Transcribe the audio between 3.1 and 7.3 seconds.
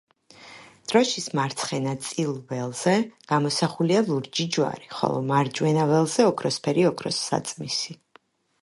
გამოსახულია ლურჯი ჯვარი, ხოლო მარჯვენა ველზე ოქროსფერი ოქროს